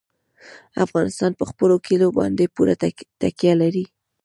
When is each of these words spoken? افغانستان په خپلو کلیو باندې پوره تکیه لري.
افغانستان 0.85 1.31
په 1.39 1.43
خپلو 1.49 1.75
کلیو 1.85 2.15
باندې 2.19 2.51
پوره 2.55 2.75
تکیه 3.21 3.53
لري. 3.61 3.85